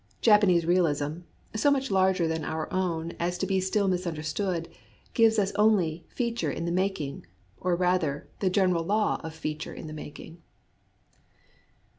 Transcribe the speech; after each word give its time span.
Japanese 0.21 0.65
realism, 0.65 1.17
so 1.55 1.69
much 1.69 1.91
larger 1.91 2.27
than 2.27 2.43
our 2.43 2.67
own 2.73 3.13
as 3.19 3.37
to 3.37 3.45
be 3.45 3.59
still 3.61 3.87
misunderstood, 3.87 4.67
gives 5.13 5.37
us 5.37 5.51
only 5.57 6.03
"feature 6.09 6.49
in 6.49 6.65
the 6.65 6.71
making," 6.71 7.23
or 7.59 7.75
rather, 7.75 8.27
the 8.39 8.49
general 8.49 8.83
law 8.83 9.21
of 9.23 9.35
feature 9.35 9.75
in 9.75 9.85
the 9.85 9.93
making. 9.93 10.41